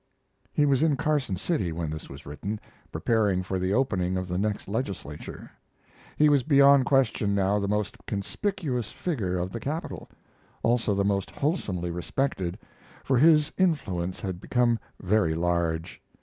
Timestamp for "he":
0.51-0.65, 6.17-6.27